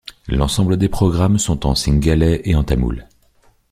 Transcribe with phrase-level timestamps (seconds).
[0.27, 3.07] L'ensemble des programmes sont en singhalais et en tamoul.